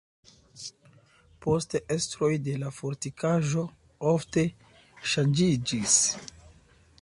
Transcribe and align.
Poste 1.45 1.81
estroj 1.95 2.29
de 2.47 2.55
la 2.63 2.71
fortikaĵo 2.77 3.67
ofte 4.13 4.47
ŝanĝiĝis. 5.13 6.01